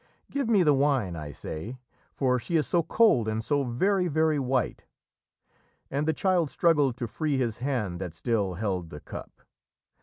[0.31, 1.77] Give me the wine, I say!
[2.11, 4.85] for she is so cold and so very, very white"
[5.91, 9.43] and the child struggled to free his hand that still held the cup.